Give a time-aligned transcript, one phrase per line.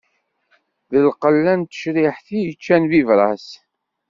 [0.91, 3.47] D lqella n tecriḥt i yeččan bibras.